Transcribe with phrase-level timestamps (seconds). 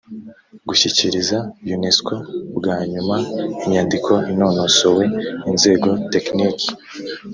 [0.67, 1.37] gushyikiriza
[1.75, 2.13] unesco
[2.57, 3.15] bwa nyuma
[3.65, 5.03] inyandiko inonosowe
[5.49, 6.69] inzego tekiniki